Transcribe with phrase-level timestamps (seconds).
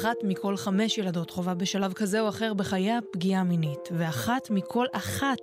[0.00, 5.38] אחת מכל חמש ילדות חווה בשלב כזה או אחר בחייה פגיעה מינית, ואחת מכל אחת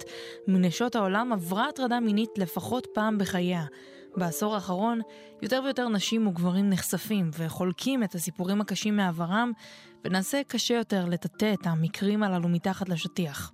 [0.48, 3.66] מנשות העולם עברה הטרדה מינית לפחות פעם בחייה.
[4.16, 5.02] בעשור האחרון,
[5.42, 9.52] יותר ויותר נשים וגברים נחשפים וחולקים את הסיפורים הקשים מעברם,
[10.06, 13.52] ונעשה קשה יותר לטאטא את המקרים הללו מתחת לשטיח.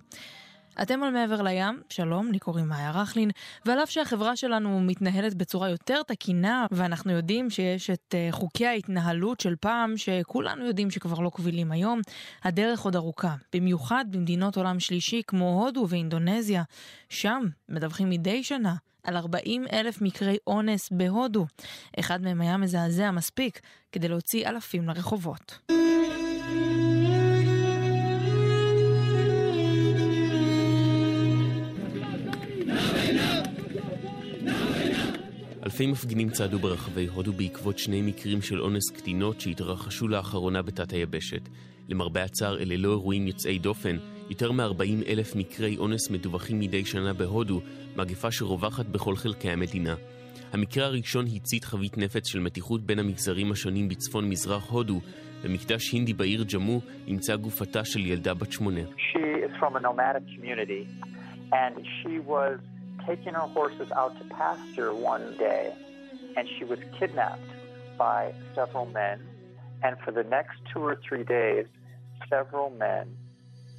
[0.82, 3.30] אתם על מעבר לים, שלום, לי קוראים מאיה רכלין,
[3.64, 9.40] ועל אף שהחברה שלנו מתנהלת בצורה יותר תקינה, ואנחנו יודעים שיש את uh, חוקי ההתנהלות
[9.40, 12.00] של פעם, שכולנו יודעים שכבר לא קבילים היום,
[12.44, 13.34] הדרך עוד ארוכה.
[13.52, 16.62] במיוחד במדינות עולם שלישי כמו הודו ואינדונזיה,
[17.08, 21.46] שם מדווחים מדי שנה על 40 אלף מקרי אונס בהודו.
[22.00, 23.60] אחד מהם היה מזעזע מספיק
[23.92, 25.58] כדי להוציא אלפים לרחובות.
[35.74, 41.48] אלפי מפגינים צעדו ברחבי הודו בעקבות שני מקרים של אונס קטינות שהתרחשו לאחרונה בתת היבשת.
[41.88, 43.96] למרבה הצער אלה לא אירועים יוצאי דופן,
[44.30, 47.60] יותר מ-40 אלף מקרי אונס מדווחים מדי שנה בהודו,
[47.96, 49.94] מגפה שרווחת בכל חלקי המדינה.
[50.52, 55.00] המקרה הראשון הצית חבית נפץ של מתיחות בין המגזרים השונים בצפון מזרח הודו.
[55.44, 58.80] במקדש הינדי בעיר ג'מו נמצאה גופתה של ילדה בת שמונה.
[58.80, 59.80] She is from a
[63.06, 65.64] taking her horses out to pasture one day,
[66.36, 67.50] and she was kidnapped
[68.04, 68.20] by
[68.56, 69.18] several men.
[69.84, 71.66] And for the next two or three days,
[72.34, 73.04] several men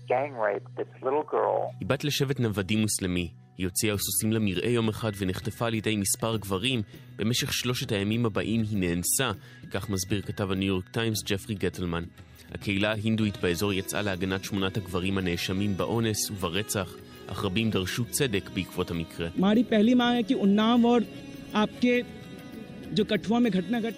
[0.07, 1.71] gang raped this little girl.
[1.79, 3.31] היא בת לשבט נוודים מוסלמי.
[3.57, 6.81] היא הוציאה סוסים למרעה יום אחד ונחטפה על ידי מספר גברים.
[7.15, 9.31] במשך שלושת הימים הבאים היא נאנסה,
[9.71, 12.03] כך מסביר כתב הניו יורק טיימס ג'פרי גטלמן.
[12.51, 16.95] הקהילה ההינדואית באזור יצאה להגנת שמונת הגברים הנאשמים באונס וברצח.
[17.27, 19.27] אך רבים דרשו צדק בעקבות המקרה.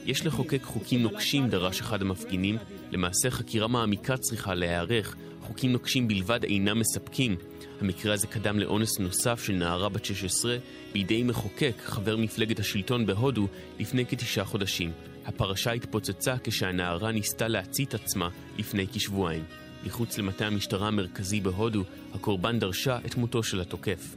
[0.06, 2.58] יש לחוקק חוקים נוקשים, דרש אחד המפגינים.
[2.92, 5.16] למעשה חקירה מעמיקה צריכה להיערך.
[5.42, 7.36] חוקים נוקשים בלבד אינם מספקים.
[7.82, 10.58] המקרה הזה קדם לאונס נוסף של נערה בת 16
[10.94, 13.48] בידי מחוקק, חבר מפלגת השלטון בהודו,
[13.80, 14.92] לפני כתשעה חודשים.
[15.26, 19.44] הפרשה התפוצצה כשהנערה ניסתה להצית עצמה לפני כשבועיים.
[19.88, 21.84] מחוץ למטה המשטרה המרכזי בהודו,
[22.14, 24.16] הקורבן דרשה את מותו של התוקף.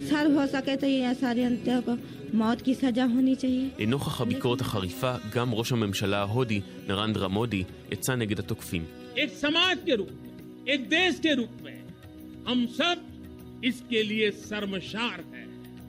[3.79, 8.85] לנוכח הביקורת החריפה, גם ראש הממשלה ההודי, נרנדרה מודי, יצא נגד התוקפים.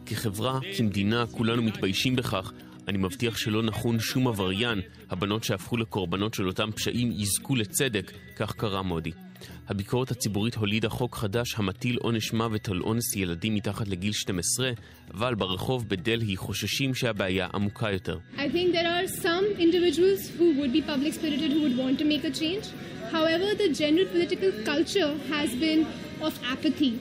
[0.06, 2.52] כחברה, כמדינה, כולנו מתביישים בכך.
[2.88, 4.82] אני מבטיח שלא נחון שום עבריין.
[5.10, 9.12] הבנות שהפכו לקורבנות של אותם פשעים יזכו לצדק, כך קרא מודי.
[9.68, 14.72] הביקורת הציבורית הולידה חוק חדש המטיל עונש מוות על אונס ילדים מתחת לגיל 12,
[15.14, 18.18] אבל ברחוב בדלהי חוששים שהבעיה עמוקה יותר.
[23.12, 25.82] However, the general political culture has been
[26.28, 26.94] of apathy.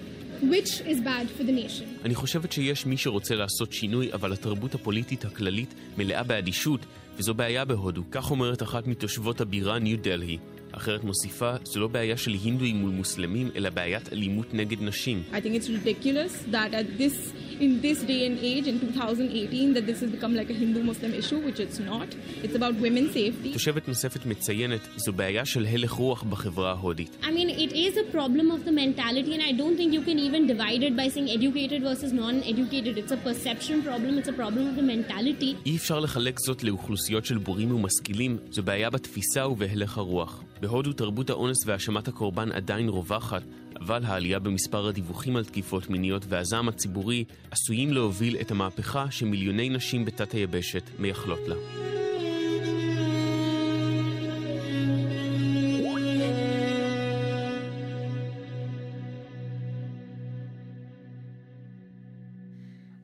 [0.43, 1.84] which is bad for the nation.
[2.05, 6.81] אני חושבת שיש מי שרוצה לעשות שינוי, אבל התרבות הפוליטית הכללית מלאה באדישות,
[7.17, 8.03] וזו בעיה בהודו.
[8.11, 10.39] כך אומרת אחת מתושבות הבירה ניו דלהי.
[10.72, 15.22] אחרת מוסיפה, זו לא בעיה של הינדואים מול מוסלמים, אלא בעיית אלימות נגד נשים.
[15.32, 19.86] I think it's ridiculous that at this in this day and age, in 2018, that
[19.86, 22.08] this has become like a Hindu-Muslim issue, which it's not.
[22.42, 23.53] It's about women's safety.
[23.53, 27.16] תושבת נוספת מציינת, זו בעיה של הלך רוח בחברה ההודית.
[27.22, 30.19] I mean, it is a problem of the mentality, and I don't think you can
[30.19, 32.98] even divide it by saying educated versus non-educated.
[32.98, 35.56] It's a perception problem, it's a problem of the mentality.
[35.66, 40.42] אי אפשר לחלק זאת לאוכלוסיות של בורים ומשכילים, זו בעיה בתפיסה ובהלך הרוח.
[40.60, 43.43] בהודו תרבות האונס והאשמת הקורבן עדיין רווחת,
[43.81, 50.04] אבל העלייה במספר הדיווחים על תקיפות מיניות והזעם הציבורי עשויים להוביל את המהפכה שמיליוני נשים
[50.04, 52.00] בתת היבשת מייחלות לה.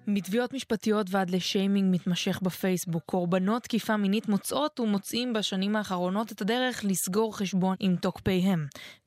[0.07, 6.85] מתביעות משפטיות ועד לשיימינג מתמשך בפייסבוק, קורבנות תקיפה מינית מוצאות ומוצאים בשנים האחרונות את הדרך
[6.85, 8.67] לסגור חשבון עם תוקפיהם.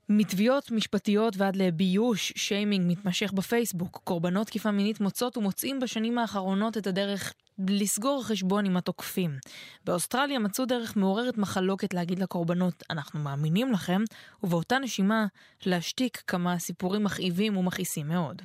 [0.09, 6.87] מתביעות משפטיות ועד לביוש, שיימינג מתמשך בפייסבוק, קורבנות תקיפה מינית מוצאות ומוצאים בשנים האחרונות את
[6.87, 7.33] הדרך
[7.67, 9.37] לסגור חשבון עם התוקפים.
[9.85, 14.01] באוסטרליה מצאו דרך מעוררת מחלוקת להגיד לקורבנות, אנחנו מאמינים לכם,
[14.43, 15.25] ובאותה נשימה
[15.65, 18.41] להשתיק כמה סיפורים מכאיבים ומכעיסים מאוד.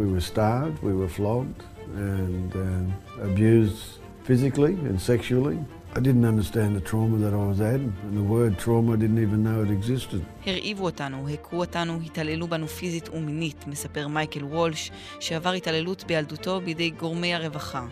[0.00, 1.62] We were starved, we were flogged
[1.94, 3.80] and uh, abused
[4.24, 5.58] physically and sexually.
[5.92, 9.20] I didn't understand the trauma that I was at, and the word trauma I didn't
[9.26, 10.20] even know it existed.
[10.46, 16.90] הרעיבו אותנו, הכו אותנו, התעללו בנו פיזית ומינית, מספר מייקל וולש, שעבר התעללות בילדותו בידי
[16.90, 17.86] גורמי הרווחה.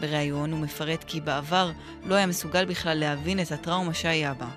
[0.00, 1.70] בריאיון הוא מפרט כי בעבר
[2.06, 4.48] לא היה מסוגל בכלל להבין את הטראומה שהיה בה.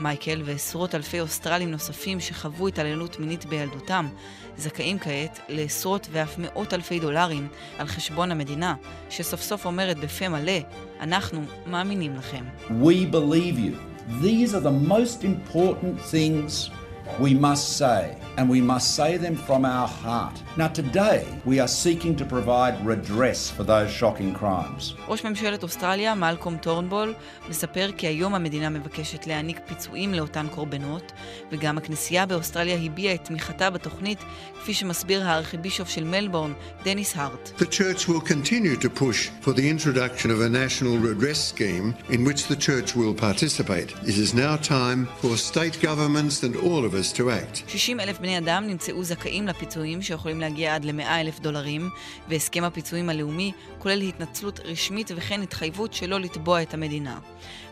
[0.00, 4.08] מייקל ועשרות אלפי אוסטרלים נוספים שחוו התעללות מינית בילדותם
[4.56, 7.48] זכאים כעת לעשרות ואף מאות אלפי דולרים
[7.78, 8.74] על חשבון המדינה,
[9.10, 10.58] שסוף סוף אומרת בפה מלא,
[11.00, 12.44] אנחנו מאמינים לכם.
[12.68, 13.90] We believe you.
[14.22, 16.79] These are the most important things
[17.19, 20.35] we must say, and we must say them from our heart.
[20.57, 24.93] Now, today, we are seeking to provide redress for those shocking crimes.
[25.07, 27.13] ראש ממשלת אוסטרליה, מלקום טורנבול,
[27.49, 31.11] מספר כי היום המדינה מבקשת להעניק פיצויים לאותן קורבנות,
[31.51, 34.19] וגם הכנסייה באוסטרליה הביעה את תמיכתה בתוכנית,
[34.61, 36.53] כפי שמסביר הארכיבישוף של מלבורן,
[36.83, 37.51] דניס הארט.
[37.57, 42.25] The church will continue to push for the introduction of a national redress scheme in
[42.25, 43.89] which the church will participate.
[44.03, 47.70] It is now time for state governments and all of us to act.
[47.70, 51.90] 60 אלף בני אדם נמצאו זכאים לפיצויים שיכולים להגיע עד ל-100 אלף דולרים,
[52.28, 57.18] והסכם הפיצויים הלאומי כולל התנצלות רשמית וכן התחייבות שלא לתבוע את המדינה.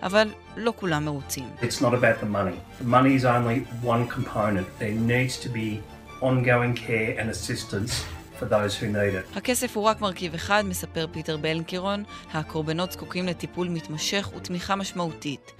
[0.03, 1.45] אבל לא כולם מרוצים.
[1.61, 2.83] It's not about the money.
[2.83, 4.67] The money is only one component.
[4.79, 5.81] There needs to be
[6.21, 7.93] ongoing care and assistance
[8.39, 9.37] for those who need it.
[9.37, 15.53] הכסף הוא רק מרכיב אחד, מספר פיטר בלנקירון, הקורבנות זקוקים לטיפול מתמשך ותמיכה משמעותית.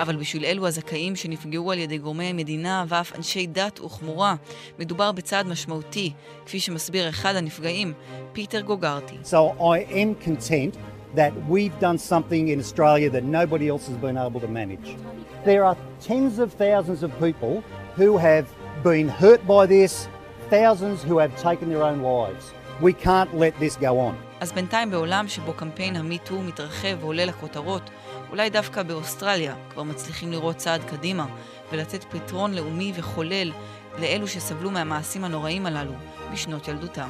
[0.00, 4.34] אבל בשביל אלו הזכאים שנפגעו על ידי גורמי המדינה ואף אנשי דת וכמורה,
[4.78, 6.12] מדובר בצעד משמעותי,
[6.46, 7.92] כפי שמסביר אחד הנפגעים,
[8.32, 9.14] פיטר גוגרטי.
[9.24, 10.76] So I am content
[11.14, 14.96] that we've done something in Australia that nobody else has been able to manage.
[15.44, 15.76] There are
[16.08, 17.54] tens of thousands of people
[17.96, 18.46] who have
[18.82, 20.08] been hurt by this,
[20.50, 22.44] thousands who have taken their own lives.
[22.82, 24.14] We can't let this go on.
[24.40, 27.90] אז בינתיים בעולם שבו קמפיין המיטו מתרחב ועולה לכותרות,
[28.30, 31.26] אולי דווקא באוסטרליה כבר מצליחים לראות צעד קדימה
[31.72, 33.52] ולתת פתרון לאומי וכולל
[33.98, 35.92] לאלו שסבלו מהמעשים הנוראים הללו
[36.32, 37.08] בשנות ילדותם.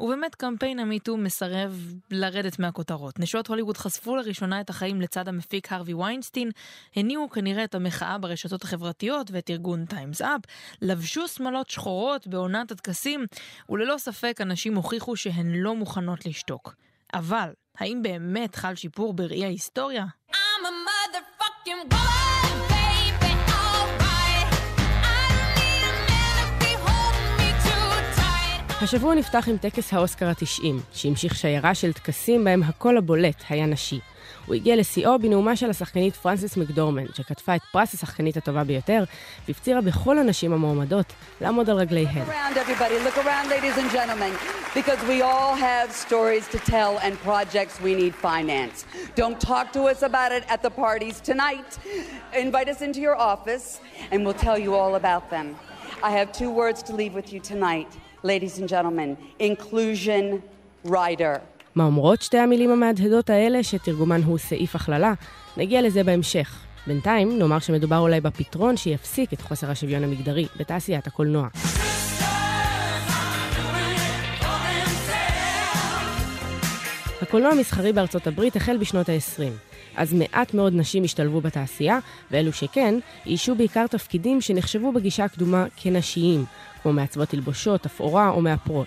[0.00, 3.18] ובאמת קמפיין ה MeToo מסרב לרדת מהכותרות.
[3.18, 6.50] נשות הוליווד חשפו לראשונה את החיים לצד המפיק הרווי ויינסטין,
[6.96, 10.40] הניעו כנראה את המחאה ברשתות החברתיות ואת ארגון Time's Up,
[10.82, 13.26] לבשו שמלות שחורות בעונת הטקסים,
[13.68, 16.74] וללא ספק אנשים הוכיחו שהן לא מוכנות לשתוק.
[17.14, 20.04] אבל, האם באמת חל שיפור בראי ההיסטוריה?
[20.30, 22.17] I'm a motherfucking woman,
[28.82, 34.00] השבוע נפתח עם טקס האוסקר ה-90, שהמשיך שיירה של טקסים בהם הקול הבולט היה נשי.
[34.46, 39.04] הוא הגיע לשיאו בנאומה של השחקנית פרנסס מקדורמן, שכתבה את פרס השחקנית הטובה ביותר,
[39.48, 42.24] והפצירה בכל הנשים המועמדות לעמוד על רגליהן.
[44.74, 48.84] because we all have stories to tell and projects we need finance.
[49.16, 51.70] Don't talk to us about it at the parties tonight.
[52.46, 53.80] Invite us into your office
[54.10, 55.46] and we'll tell you all about them.
[56.08, 57.90] I have two words to leave with you tonight,
[58.24, 60.24] ladies and gentlemen inclusion
[60.86, 61.38] rider.
[61.74, 65.14] מה אומרות שתי המילים המהדהדות האלה, שתרגומן הוא סעיף הכללה?
[65.56, 66.64] נגיע לזה בהמשך.
[66.86, 71.48] בינתיים, נאמר שמדובר אולי בפתרון שיפסיק את חוסר השוויון המגדרי בתעשיית הקולנוע.
[77.22, 79.67] הקולנוע המסחרי בארצות הברית החל בשנות ה-20.
[79.98, 81.98] אז מעט מאוד נשים השתלבו בתעשייה,
[82.30, 82.94] ואלו שכן,
[83.26, 86.44] איישו בעיקר תפקידים שנחשבו בגישה הקדומה כנשיים,
[86.82, 88.86] כמו מעצבות תלבושות, תפאורה או מאפרות.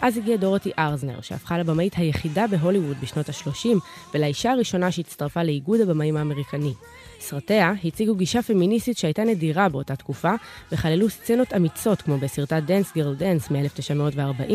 [0.00, 3.68] אז הגיעה דורותי ארזנר, שהפכה לבמאית היחידה בהוליווד בשנות ה-30,
[4.14, 6.72] ולאישה הראשונה שהצטרפה לאיגוד הבמאים האמריקני.
[7.20, 10.32] סרטיה הציגו גישה פמיניסטית שהייתה נדירה באותה תקופה,
[10.72, 14.52] וכללו סצנות אמיצות כמו בסרטה Dance, Girl, Dance מ-1940,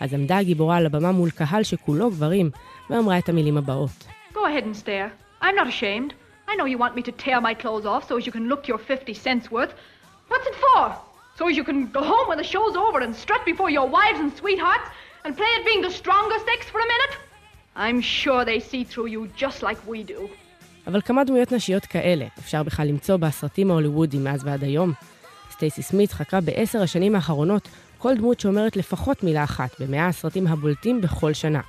[0.00, 2.50] אז עמדה הגיבורה על הבמה מול קהל שכולו גברים,
[2.90, 4.04] ואמרה את המילים הבאות.
[4.34, 5.21] Go ahead and stare.
[5.44, 6.14] I'm not ashamed.
[6.50, 8.62] I know you want me to tear my clothes off so as you can look
[8.68, 9.72] your 50 cents worth.
[10.28, 10.94] What's it for?
[11.36, 14.20] So as you can go home when the show's over and strut before your wives
[14.20, 14.88] and sweethearts
[15.24, 17.14] and play at being the stronger sex for a minute?
[17.74, 20.28] I'm sure they see through you just like we do.
[20.86, 24.92] אבל כמה דמויות נשיות כאלה אפשר בכלל למצוא בסרטים ההוליוודיים מאז ועד היום?
[25.50, 27.68] סטייסי סמית חקרה בעשר השנים האחרונות
[27.98, 31.60] כל דמות שאומרת לפחות מילה אחת במאה הסרטים הבולטים בכל שנה.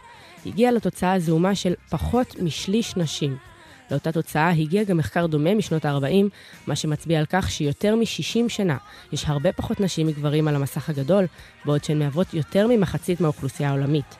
[0.45, 3.52] הגיעה לתוצאה הזעומה של פחות משליש נשים.
[3.91, 6.25] לאותה תוצאה הגיע גם מחקר דומה משנות ה-40,
[6.67, 8.77] מה שמצביע על כך שיותר מ-60 שנה
[9.11, 11.25] יש הרבה פחות נשים מגברים על המסך הגדול,
[11.65, 14.15] בעוד שהן מהוות יותר ממחצית מהאוכלוסייה העולמית.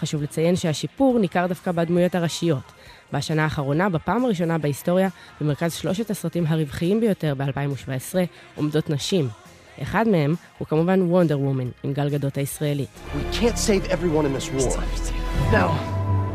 [0.00, 2.72] חשוב לציין שהשיפור ניכר דווקא בדמויות הראשיות.
[3.12, 5.08] בשנה האחרונה, בפעם הראשונה בהיסטוריה,
[5.40, 8.14] במרכז שלושת הסרטים הרווחיים ביותר ב-2017,
[8.54, 9.28] עומדות נשים.
[9.82, 12.88] אחד מהם הוא כמובן וונדר וומן עם גל גדות הישראלית.
[13.14, 14.80] We can't save everyone in this war.
[15.52, 15.66] No,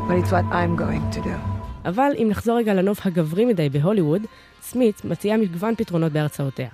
[0.07, 1.58] but it's what I'm going to do.
[1.85, 4.21] אבל אם נחזור רגע לנוף הגברי מדי בהוליווד,
[4.61, 6.69] סמית מציעה מגוון פתרונות בהרצאותיה.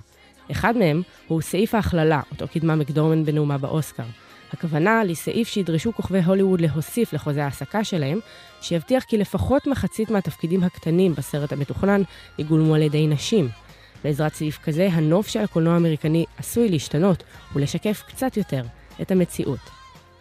[0.50, 4.02] אחד מהם הוא סעיף ההכללה, אותו קידמה מקדורמן בנאומה באוסקר.
[4.52, 8.18] הכוונה לסעיף שידרשו כוכבי הוליווד להוסיף לחוזה ההעסקה שלהם,
[8.60, 12.02] שיבטיח כי לפחות מחצית מהתפקידים הקטנים בסרט המתוכנן
[12.38, 13.48] יגולמו על ידי נשים.
[14.04, 17.22] בעזרת סעיף כזה, הנוף של הקולנוע האמריקני עשוי להשתנות
[17.54, 18.62] ולשקף קצת יותר
[19.02, 19.60] את המציאות.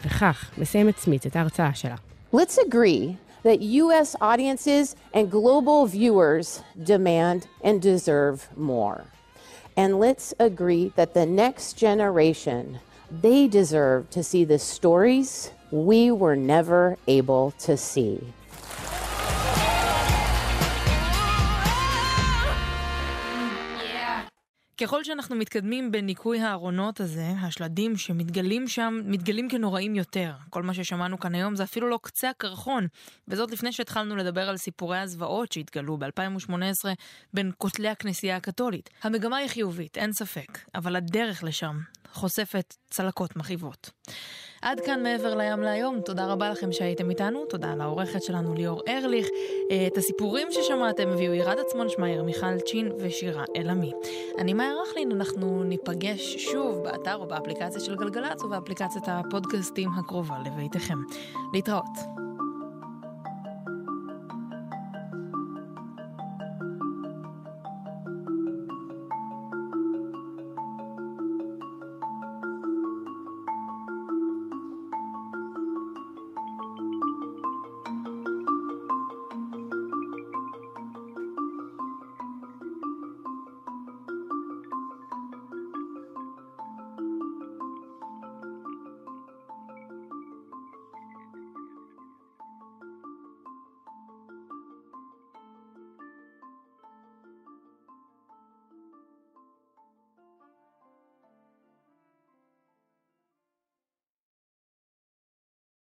[0.06, 1.96] וכך מסיימת סמית את ההרצאה שלה.
[2.36, 4.15] Let's agree that U.S.
[4.21, 9.05] audiences and global viewers demand and deserve more.
[9.77, 12.79] And let's agree that the next generation,
[13.11, 18.33] they deserve to see the stories we were never able to see.
[24.82, 30.34] ככל שאנחנו מתקדמים בניקוי הארונות הזה, השלדים שמתגלים שם מתגלים כנוראים יותר.
[30.50, 32.88] כל מה ששמענו כאן היום זה אפילו לא קצה הקרחון,
[33.27, 36.86] וזאת לפני שהתחלנו לדבר על סיפורי הזוועות שהתגלו ב-2018
[37.34, 38.89] בין כותלי הכנסייה הקתולית.
[39.03, 41.79] המגמה היא חיובית, אין ספק, אבל הדרך לשם
[42.13, 43.89] חושפת צלקות מכאיבות.
[44.65, 49.29] עד כאן מעבר לים להיום, תודה רבה לכם שהייתם איתנו, תודה לעורכת שלנו ליאור ארליך.
[49.72, 53.91] אה, את הסיפורים ששמעתם הביאו ירד עצמון שמייר, מיכל צ'ין ושירה אלעמי.
[54.38, 60.98] אני מאיה רכלין, אנחנו ניפגש שוב באתר או באפליקציה של גלגלצ ובאפליקציית הפודקאסטים הקרובה לביתכם.
[61.53, 62.25] להתראות.